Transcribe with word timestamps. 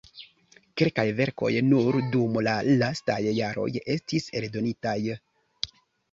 Kelkaj 0.81 1.03
verkoj 1.17 1.49
nur 1.65 1.97
dum 2.15 2.39
la 2.47 2.53
lastaj 2.83 3.17
jaroj 3.41 3.67
estis 3.97 4.25
eldonitaj. 4.41 4.95